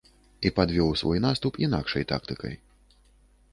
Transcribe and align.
І 0.49 0.51
падвёў 0.59 0.89
свой 1.01 1.21
наступ 1.27 1.61
інакшай 1.67 2.09
тактыкай. 2.15 2.59